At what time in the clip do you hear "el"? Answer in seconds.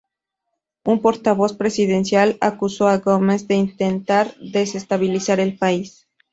5.39-5.59